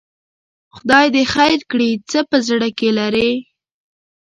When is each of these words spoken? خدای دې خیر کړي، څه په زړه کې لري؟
خدای 0.75 1.07
دې 1.15 1.23
خیر 1.33 1.59
کړي، 1.71 1.91
څه 2.09 2.19
په 2.29 2.37
زړه 2.47 2.69
کې 2.77 2.89
لري؟ 2.99 3.31